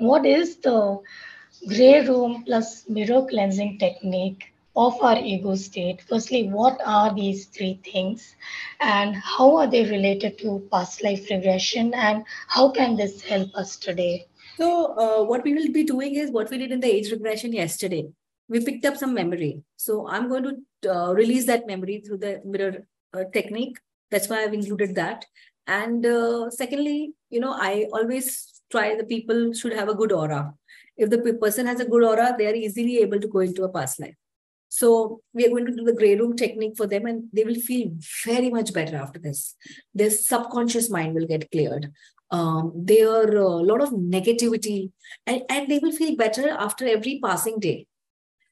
[0.00, 0.98] what is the
[1.68, 6.00] gray room plus mirror cleansing technique of our ego state?
[6.08, 8.34] Firstly, what are these three things
[8.80, 13.76] and how are they related to past life regression and how can this help us
[13.76, 14.26] today?
[14.56, 17.52] So, uh, what we will be doing is what we did in the age regression
[17.52, 18.08] yesterday.
[18.48, 19.62] We picked up some memory.
[19.76, 23.78] So, I'm going to uh, release that memory through the mirror uh, technique.
[24.10, 25.24] That's why I've included that.
[25.66, 30.53] And uh, secondly, you know, I always try the people should have a good aura.
[30.97, 33.69] If the person has a good aura, they are easily able to go into a
[33.69, 34.15] past life.
[34.69, 37.55] So we are going to do the gray room technique for them, and they will
[37.55, 37.91] feel
[38.25, 39.55] very much better after this.
[39.93, 41.91] Their subconscious mind will get cleared.
[42.31, 44.91] Um, their a uh, lot of negativity,
[45.27, 47.87] and, and they will feel better after every passing day.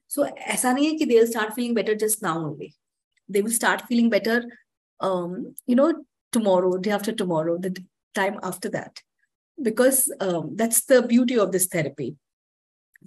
[0.06, 2.74] So ऐसा नहीं है कि they'll start feeling better just now only.
[3.28, 4.44] They will start feeling better,
[5.00, 7.76] um, you know, tomorrow, day after tomorrow, the
[8.14, 9.00] time after that,
[9.61, 12.15] because um, that's the beauty of this therapy.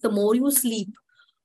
[0.00, 0.88] The more you sleep,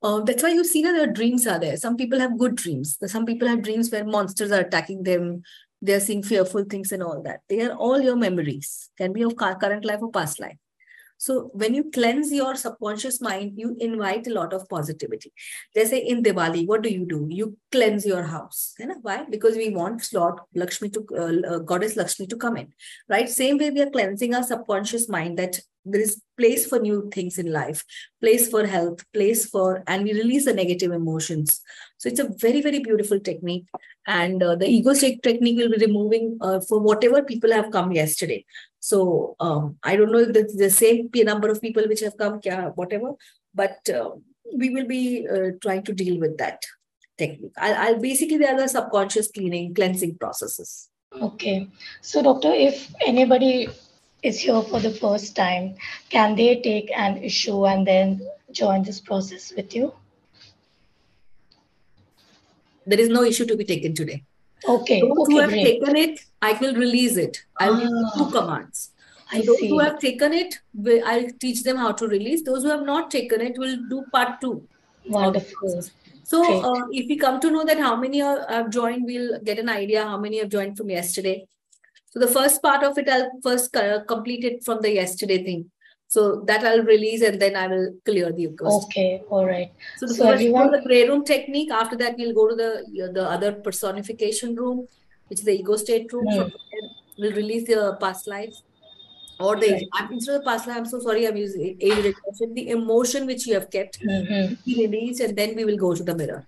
[0.03, 1.77] uh, that's why you see that their dreams are there.
[1.77, 2.97] Some people have good dreams.
[3.05, 5.41] Some people have dreams where monsters are attacking them.
[5.81, 7.41] They're seeing fearful things and all that.
[7.50, 8.89] They are all your memories.
[8.97, 10.58] Can be of current life or past life.
[11.17, 15.33] So when you cleanse your subconscious mind, you invite a lot of positivity.
[15.73, 17.27] They say in Diwali, what do you do?
[17.29, 18.73] You cleanse your house.
[18.79, 18.95] You know?
[19.01, 19.25] Why?
[19.29, 22.73] Because we want Lord Lakshmi to, uh, uh, Goddess Lakshmi to come in,
[23.09, 23.27] right?
[23.29, 25.59] Same way we are cleansing our subconscious mind that
[25.91, 27.83] there is place for new things in life
[28.21, 31.61] place for health place for and we release the negative emotions
[31.97, 33.65] so it's a very very beautiful technique
[34.05, 37.91] and uh, the ego state technique will be removing uh, for whatever people have come
[37.91, 38.45] yesterday
[38.89, 42.39] so um, i don't know if it's the same number of people which have come
[42.81, 43.11] whatever
[43.61, 44.09] but uh,
[44.61, 46.61] we will be uh, trying to deal with that
[47.17, 50.89] technique I'll, I'll basically there are the subconscious cleaning cleansing processes
[51.29, 51.57] okay
[52.02, 53.67] so doctor if anybody
[54.23, 55.75] is here for the first time,
[56.09, 59.94] can they take an issue and then join this process with you?
[62.85, 64.23] There is no issue to be taken today.
[64.68, 65.01] Okay.
[65.01, 65.63] Those okay, who have great.
[65.63, 67.44] taken it, I will release it.
[67.59, 68.91] I'll ah, give two commands.
[69.31, 69.69] I those see.
[69.69, 70.59] who have taken it,
[71.06, 72.44] I'll teach them how to release.
[72.44, 74.68] Those who have not taken it will do part two.
[75.07, 75.84] Wonderful.
[76.23, 79.69] So, uh, if we come to know that how many have joined, we'll get an
[79.69, 81.47] idea how many have joined from yesterday.
[82.09, 83.72] So the first part of it, I'll first
[84.07, 85.72] complete it from the yesterday thing.
[86.09, 88.88] So that I'll release and then I will clear the ghost.
[88.88, 89.72] Okay, all right.
[89.97, 90.72] So the so everyone...
[90.72, 91.69] the gray room technique.
[91.69, 94.88] After that, we'll go to the the other personification room,
[95.28, 96.28] which is the ego state room.
[96.28, 96.51] Mm.
[97.19, 98.56] we'll release the past life
[99.40, 99.88] or the right.
[99.94, 100.78] I'm, instead of the past life.
[100.78, 101.28] I'm so sorry.
[101.28, 102.53] I'm using age regression.
[102.53, 104.53] The emotion which you have kept, mm-hmm.
[104.66, 106.47] release, and then we will go to the mirror.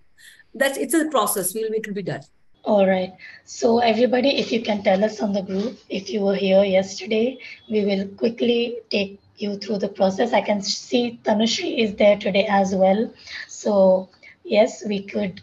[0.55, 1.53] That's it's a process.
[1.53, 2.21] We'll it will be done.
[2.63, 3.13] All right.
[3.45, 7.39] So everybody, if you can tell us on the group, if you were here yesterday,
[7.69, 10.33] we will quickly take you through the process.
[10.33, 13.11] I can see Tanushri is there today as well.
[13.47, 14.09] So
[14.43, 15.41] yes, we could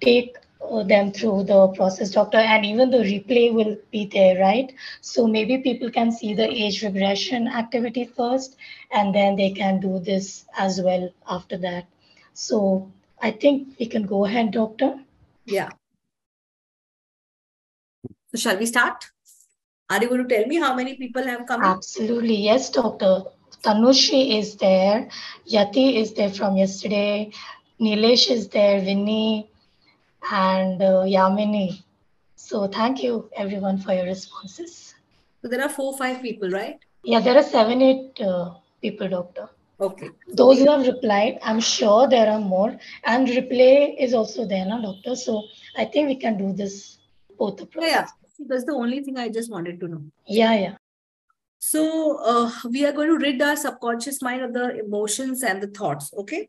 [0.00, 4.72] take uh, them through the process, doctor, and even the replay will be there, right?
[5.00, 8.56] So maybe people can see the age regression activity first,
[8.90, 11.86] and then they can do this as well after that.
[12.34, 12.90] So
[13.22, 14.98] I think we can go ahead, doctor.
[15.44, 15.70] Yeah.
[18.34, 19.10] So shall we start?
[19.90, 21.62] Are you going to tell me how many people have come?
[21.62, 22.36] Absolutely.
[22.36, 23.24] Yes, Doctor.
[23.64, 25.08] Tanushi is there.
[25.52, 27.32] Yati is there from yesterday.
[27.80, 28.80] Nilesh is there.
[28.80, 29.50] Vinny
[30.30, 31.82] and uh, Yamini.
[32.36, 34.94] So thank you everyone for your responses.
[35.42, 36.78] So there are four, five people, right?
[37.02, 39.48] Yeah, there are seven, eight uh, people, Doctor.
[39.80, 40.10] Okay.
[40.28, 42.78] Those who have replied, I'm sure there are more.
[43.04, 45.16] And replay is also there, now, Doctor.
[45.16, 45.42] So
[45.76, 46.98] I think we can do this
[47.38, 47.90] both the process.
[47.90, 48.06] Yeah,
[48.46, 50.02] that's the only thing I just wanted to know.
[50.26, 50.76] Yeah, yeah.
[51.58, 55.66] So uh, we are going to rid our subconscious mind of the emotions and the
[55.66, 56.12] thoughts.
[56.16, 56.48] Okay.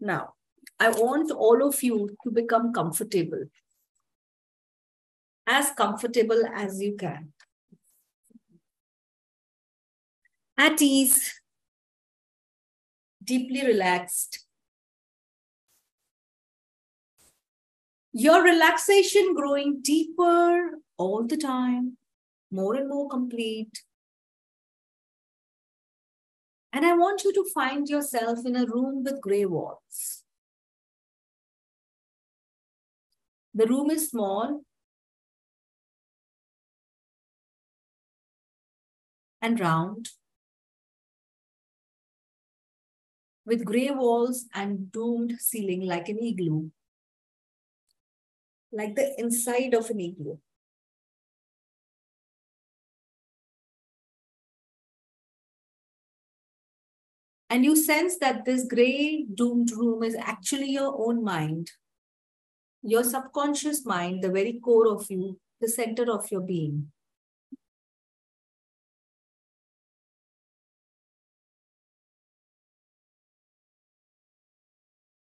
[0.00, 0.34] Now,
[0.78, 3.44] I want all of you to become comfortable,
[5.46, 7.32] as comfortable as you can.
[10.58, 11.40] At ease,
[13.22, 14.46] deeply relaxed.
[18.12, 21.96] Your relaxation growing deeper all the time,
[22.50, 23.82] more and more complete.
[26.74, 30.24] And I want you to find yourself in a room with gray walls.
[33.54, 34.60] The room is small
[39.40, 40.10] and round
[43.46, 46.68] with gray walls and domed ceiling like an igloo,
[48.70, 50.36] like the inside of an igloo.
[57.50, 61.72] And you sense that this gray doomed room is actually your own mind,
[62.80, 66.92] your subconscious mind, the very core of you, the center of your being.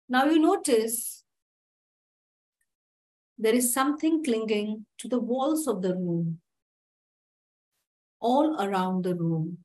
[0.08, 1.24] Now you notice
[3.36, 6.40] there is something clinging to the walls of the room,
[8.20, 9.63] all around the room.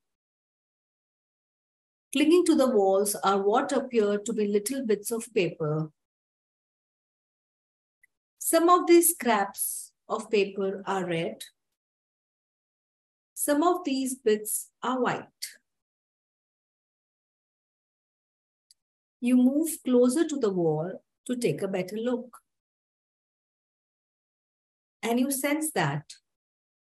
[2.12, 5.92] Clinging to the walls are what appear to be little bits of paper.
[8.40, 11.44] Some of these scraps of paper are red.
[13.36, 15.26] Some of these bits are white.
[19.22, 22.40] You move closer to the wall to take a better look.
[25.04, 26.14] And you sense that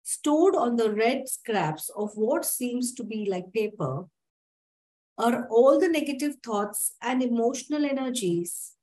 [0.01, 4.05] stored on the red scraps of what seems to be like paper
[5.17, 8.73] are all the negative thoughts and emotional energies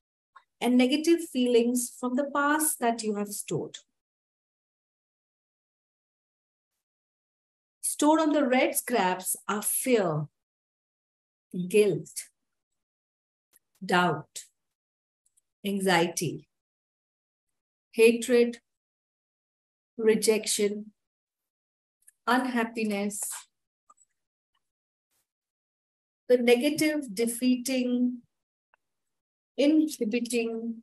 [0.60, 3.78] and negative feelings from the past that you have stored.
[7.80, 10.28] Stored on the red scraps are fear,
[11.68, 12.28] guilt,
[13.84, 14.44] doubt,
[15.66, 16.48] anxiety,
[17.92, 18.60] hatred,
[19.98, 20.92] rejection,
[22.26, 23.20] unhappiness,
[26.30, 28.22] the negative, defeating,
[29.56, 30.82] inhibiting,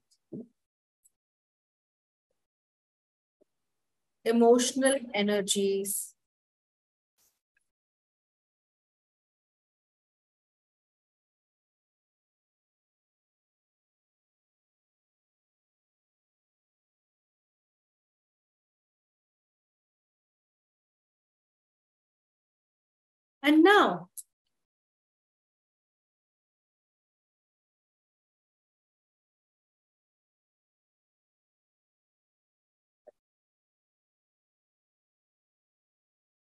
[4.25, 6.13] emotional energies,
[23.43, 24.09] And now,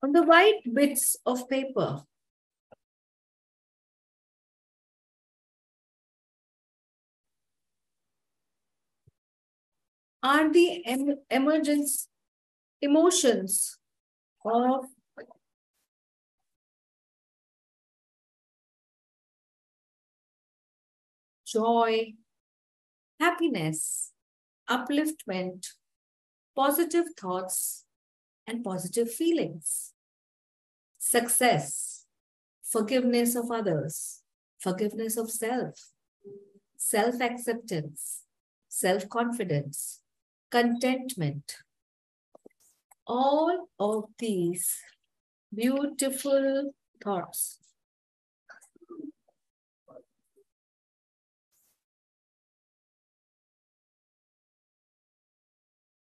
[0.07, 2.01] on the white bits of paper,
[10.23, 12.09] are the em emergence
[12.81, 13.79] emotions
[14.45, 14.85] of
[21.45, 22.15] joy,
[23.19, 24.13] happiness,
[24.71, 25.67] upliftment,
[26.55, 27.85] positive thoughts,
[28.47, 29.96] and positive feelings.
[31.09, 32.05] Success,
[32.65, 34.23] forgiveness of others,
[34.59, 35.93] forgiveness of self,
[36.77, 38.25] self acceptance,
[38.69, 40.01] self confidence,
[40.51, 41.59] contentment.
[43.07, 44.81] All of these
[45.55, 47.61] beautiful thoughts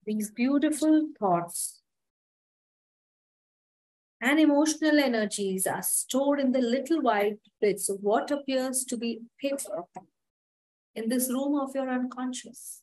[0.04, 1.81] these beautiful thoughts
[4.22, 9.20] and emotional energies are stored in the little white bits of what appears to be
[9.38, 9.82] paper
[10.94, 12.80] in this room of your unconscious.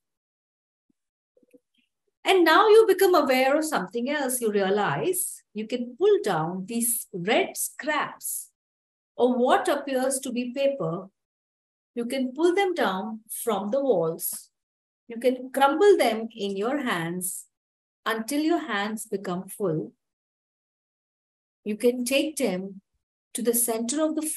[2.24, 4.42] And now you become aware of something else.
[4.42, 8.50] You realize you can pull down these red scraps
[9.18, 11.08] of what appears to be paper.
[11.96, 14.50] You can pull them down from the walls
[15.10, 17.48] you can crumble them in your hands
[18.06, 19.92] until your hands become full.
[21.64, 22.82] You can take them
[23.34, 24.30] to the center of the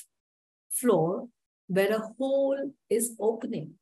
[0.70, 1.28] floor
[1.68, 3.74] where a hole is opening.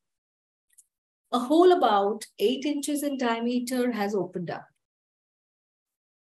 [1.32, 4.66] A hole about eight inches in diameter has opened up.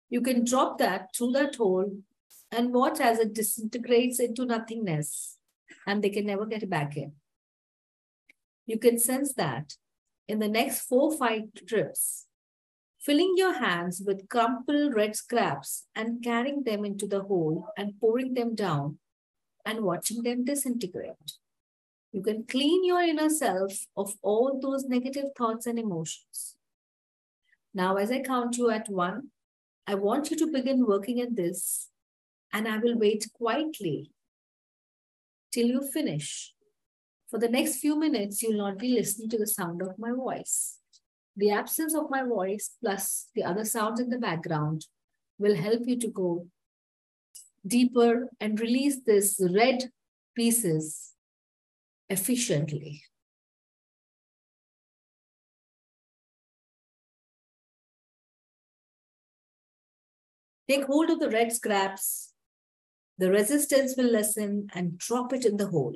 [0.10, 1.92] You can drop that through that hole
[2.52, 5.38] and watch as it disintegrates into nothingness
[5.88, 7.14] and they can never get back in.
[8.66, 9.76] You can sense that
[10.28, 12.28] in the next four five trips,
[13.06, 18.34] filling your hands with crumpled red scraps and carrying them into the hole and pouring
[18.34, 18.98] them down
[19.66, 21.34] and watching them disintegrate.
[22.12, 26.56] You can clean your inner self of all those negative thoughts and emotions.
[27.74, 29.30] Now, as I count you at one,
[29.88, 31.90] I want you to begin working at this,
[32.54, 34.12] and I will wait quietly
[35.52, 36.54] till you finish
[37.34, 40.78] for the next few minutes, you'll not be listening to the sound of my voice.
[41.36, 44.86] The absence of my voice plus the other sounds in the background
[45.40, 46.48] will help you to go
[47.66, 49.90] deeper and release this red
[50.36, 51.14] pieces
[52.10, 53.04] efficiently.
[60.70, 62.34] Take hold of the red scraps
[63.18, 65.96] The resistance will lessen and drop it in the hole.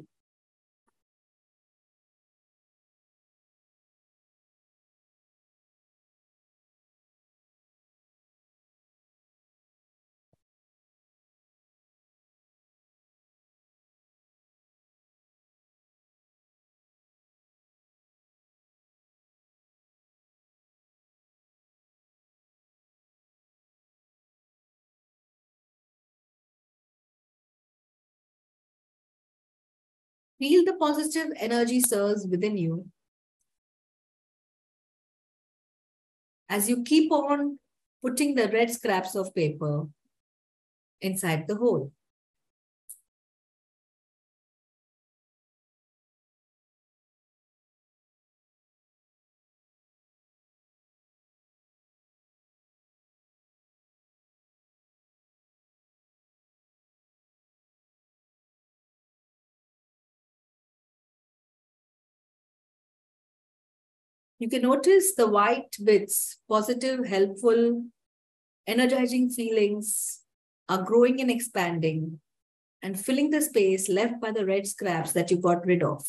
[30.40, 32.86] Feel the positive energy surge within you
[36.50, 37.60] as you keep on
[38.02, 39.88] putting the red scraps of paper
[41.02, 41.92] inside the hole.
[64.40, 67.86] You can notice the white bits, positive, helpful,
[68.68, 70.20] energizing feelings
[70.70, 72.20] are growing and expanding
[72.84, 76.06] and filling the space left by the red scraps that you got rid of.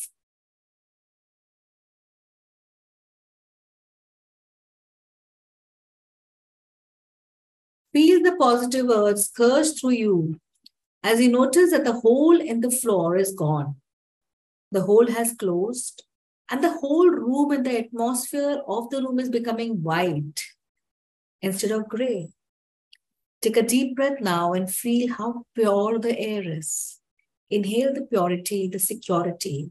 [7.94, 10.40] Feel the positive urge surge through you
[11.02, 13.76] as you notice that the hole in the floor is gone.
[14.70, 16.04] The hole has closed
[16.50, 20.42] and the whole room and the atmosphere of the room is becoming white
[21.42, 22.30] instead of gray.
[23.42, 27.00] Take a deep breath now and feel how pure the air is.
[27.50, 29.70] Inhale the purity, the security,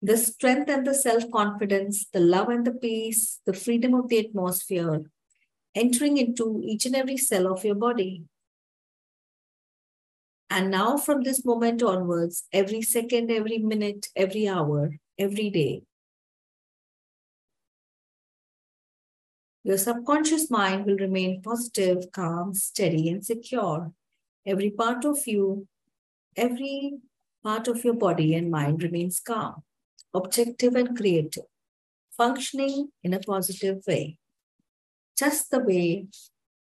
[0.00, 4.26] the strength and the self confidence, the love and the peace, the freedom of the
[4.26, 5.04] atmosphere
[5.74, 8.24] entering into each and every cell of your body.
[10.50, 15.82] And now, from this moment onwards, every second, every minute, every hour, every day,
[19.64, 23.92] Your subconscious mind will remain positive, calm, steady, and secure.
[24.46, 25.66] Every part of you,
[26.36, 26.98] every
[27.42, 29.62] part of your body and mind remains calm,
[30.12, 31.44] objective, and creative,
[32.14, 34.18] functioning in a positive way,
[35.18, 36.08] just the way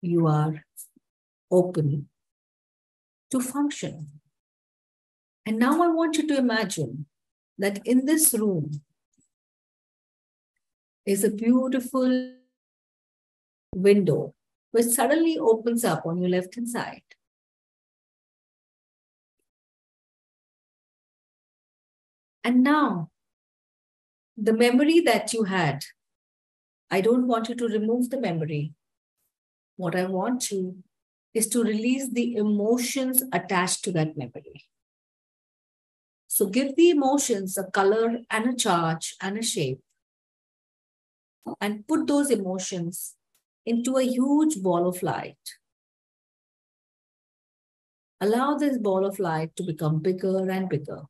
[0.01, 0.65] you are
[1.49, 2.09] open
[3.29, 4.07] to function.
[5.45, 7.05] And now I want you to imagine
[7.57, 8.81] that in this room
[11.05, 12.33] is a beautiful
[13.73, 14.33] window,
[14.71, 17.03] which suddenly opens up on your left hand side.
[22.43, 23.11] And now,
[24.35, 25.85] the memory that you had,
[26.89, 28.73] I don't want you to remove the memory.
[29.77, 30.83] What I want you
[31.33, 34.65] is to release the emotions attached to that memory.
[36.27, 39.81] So give the emotions a color and a charge and a shape.
[41.59, 43.15] And put those emotions
[43.65, 45.37] into a huge ball of light.
[48.19, 51.01] Allow this ball of light to become bigger and bigger.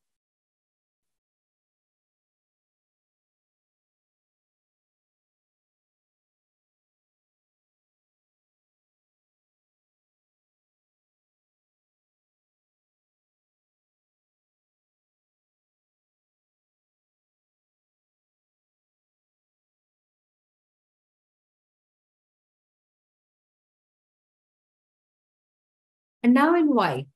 [26.24, 27.08] And now in white,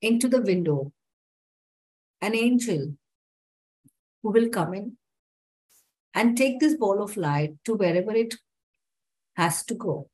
[0.00, 0.92] into the window,
[2.20, 2.94] an angel
[4.22, 4.96] who will come in
[6.14, 8.34] and take this ball of light to wherever it
[9.36, 10.08] has to go.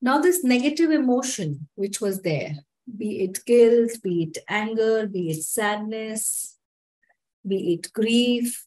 [0.00, 2.54] Now, this negative emotion which was there,
[2.96, 6.56] be it guilt, be it anger, be it sadness,
[7.46, 8.66] be it grief,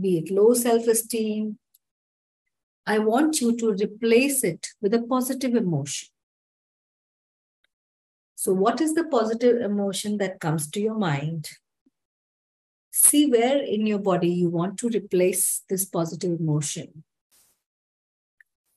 [0.00, 1.58] be it low self esteem,
[2.86, 6.08] I want you to replace it with a positive emotion.
[8.34, 11.48] So, what is the positive emotion that comes to your mind?
[12.90, 17.04] See where in your body you want to replace this positive emotion.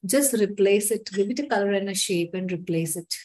[0.05, 3.15] Just replace it, give it a color and a shape, and replace it.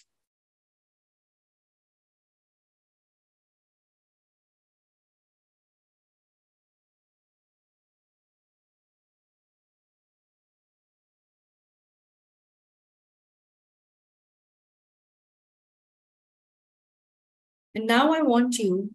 [17.75, 18.95] And now I want you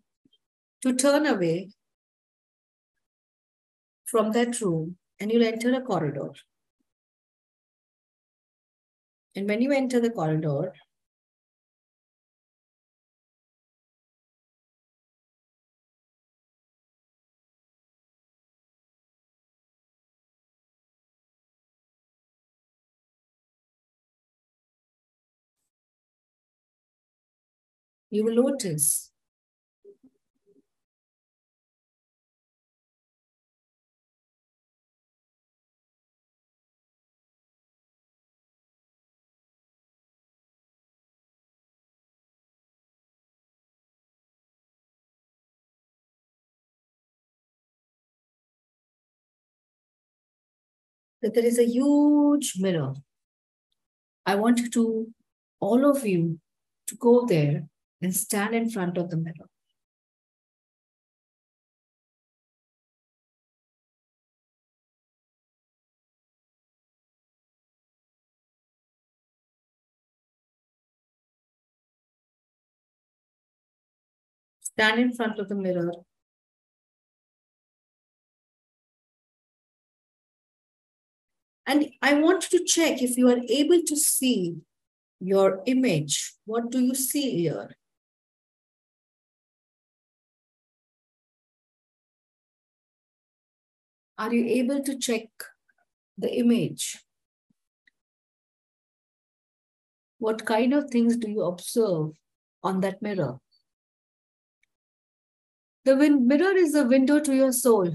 [0.81, 1.71] to turn away
[4.05, 6.31] from that room and you'll enter a corridor.
[9.35, 10.73] And when you enter the corridor,
[28.15, 29.11] you will notice
[51.21, 52.93] that there is a huge mirror.
[54.25, 55.07] I want to,
[55.59, 56.39] all of you,
[56.87, 57.67] to go there
[58.01, 59.49] and stand in front of the mirror.
[74.61, 75.91] Stand in front of the mirror
[81.67, 84.57] And I want you to check if you are able to see
[85.19, 86.33] your image.
[86.45, 87.75] What do you see here?
[94.17, 95.27] Are you able to check
[96.17, 96.97] the image?
[100.19, 102.11] What kind of things do you observe
[102.63, 103.39] on that mirror?
[105.83, 107.91] The mirror is a window to your soul.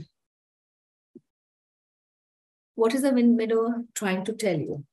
[2.75, 4.85] What is the mirror trying to tell you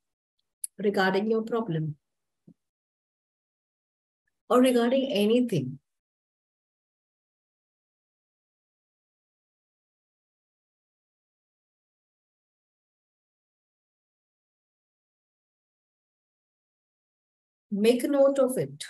[0.78, 1.98] regarding your problem
[4.50, 5.80] or regarding anything?
[17.78, 18.84] Make a note of it.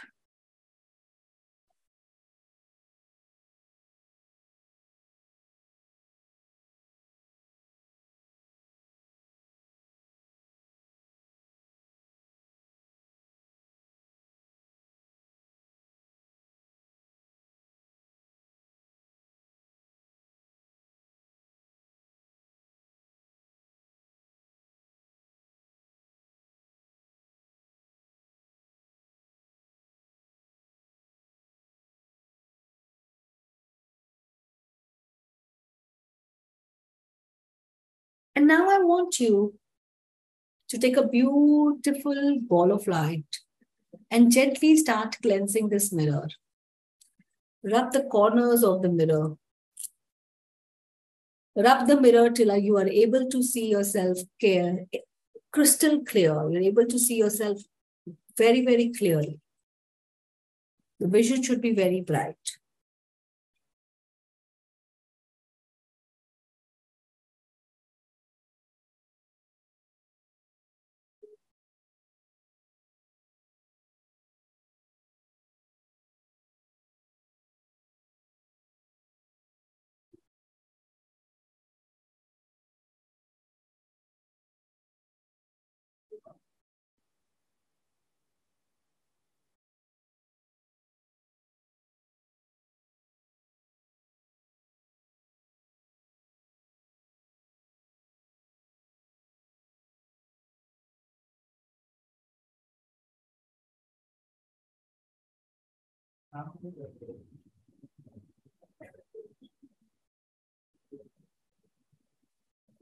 [38.37, 39.55] And now I want you
[40.69, 43.39] to take a beautiful ball of light
[44.11, 46.27] and gently start cleansing this mirror.
[47.63, 49.37] Rub the corners of the mirror.
[51.55, 54.85] Rub the mirror till you are able to see yourself clear,
[55.51, 56.47] crystal clear.
[56.51, 57.63] You're able to see yourself
[58.37, 59.39] very, very clearly.
[60.99, 62.59] The vision should be very bright.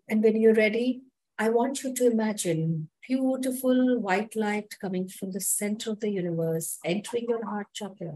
[0.08, 1.02] And when you're ready,
[1.38, 6.80] I want you to imagine beautiful white light coming from the center of the universe,
[6.86, 8.14] entering your heart chakra.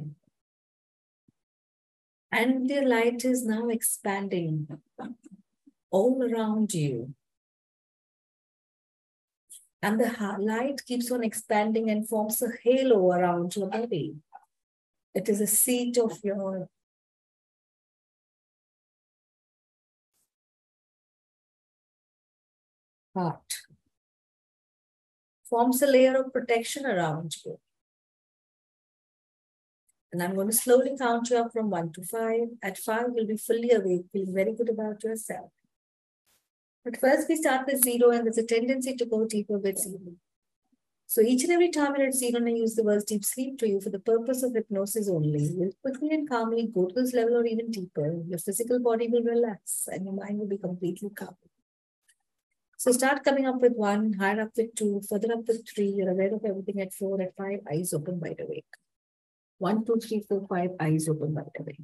[2.32, 4.68] And the light is now expanding
[5.90, 7.16] all around you.
[9.82, 14.16] And the light keeps on expanding and forms a halo around your body.
[15.14, 16.70] It is a seat of your
[23.16, 23.54] heart.
[25.50, 27.60] Forms a layer of protection around you.
[30.12, 32.50] And I'm going to slowly count you up from one to five.
[32.64, 35.52] At five, you'll be fully awake, feeling very good about yourself.
[36.84, 40.16] But first, we start with zero, and there's a tendency to go deeper with zero.
[41.12, 43.68] So each and every time you're at zero, I use the words deep sleep to
[43.68, 45.42] you for the purpose of hypnosis only.
[45.42, 48.22] You'll quickly and calmly go to this level or even deeper.
[48.28, 51.36] Your physical body will relax and your mind will be completely calm.
[52.78, 55.88] So start coming up with one, higher up with two, further up with three.
[55.88, 58.76] You're aware of everything at four, at five, eyes open, wide awake.
[59.58, 61.80] One, two, three, four, five, eyes open, wide awake.